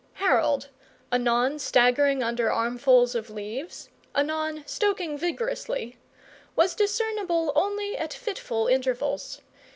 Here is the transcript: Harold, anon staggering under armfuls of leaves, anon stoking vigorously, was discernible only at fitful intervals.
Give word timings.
Harold, 0.13 0.69
anon 1.11 1.59
staggering 1.59 2.23
under 2.23 2.51
armfuls 2.51 3.13
of 3.13 3.29
leaves, 3.29 3.89
anon 4.15 4.63
stoking 4.65 5.15
vigorously, 5.15 5.99
was 6.55 6.73
discernible 6.73 7.51
only 7.55 7.95
at 7.95 8.11
fitful 8.11 8.65
intervals. 8.65 9.41